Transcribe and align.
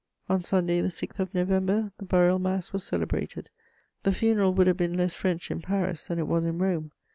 On 0.27 0.41
Sunday 0.41 0.81
the 0.81 0.87
6th 0.87 1.19
of 1.19 1.31
November, 1.35 1.91
the 1.99 2.05
burial 2.05 2.39
mass 2.39 2.73
was 2.73 2.83
celebrated. 2.83 3.51
The 4.01 4.11
funeral 4.11 4.51
would 4.55 4.65
have 4.65 4.75
been 4.77 4.97
less 4.97 5.13
French 5.13 5.51
in 5.51 5.61
Paris 5.61 6.07
than 6.07 6.17
it 6.17 6.25
was 6.27 6.43
in 6.43 6.57
Rome. 6.57 6.91